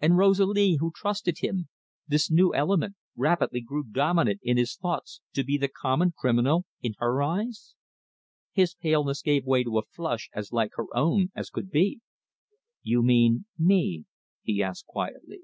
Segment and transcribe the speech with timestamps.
[0.00, 1.68] And Rosalie, who trusted him
[2.08, 6.94] this new element rapidly grew dominant in his thoughts to be the common criminal in
[6.98, 7.76] her eyes!
[8.50, 12.00] His paleness gave way to a flush as like her own as could be.
[12.82, 14.06] "You mean me?"
[14.42, 15.42] he asked quietly.